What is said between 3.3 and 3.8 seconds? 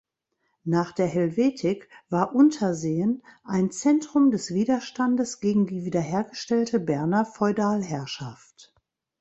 ein